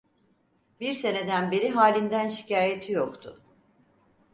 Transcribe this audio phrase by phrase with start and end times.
[0.79, 3.41] Bir seneden beri halinden şikayeti yoktu.